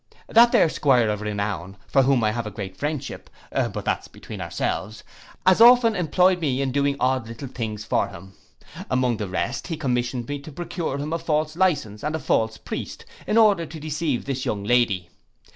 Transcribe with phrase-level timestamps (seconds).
[0.27, 4.41] That there 'Squire of renown, for whom I have a great friendship, but that's between
[4.41, 5.03] ourselves,
[5.45, 8.33] as often employed me in doing odd little things for him.
[8.89, 12.57] Among the rest, he commissioned me to procure him a false licence and a false
[12.57, 15.11] priest, in order to deceive this young lady.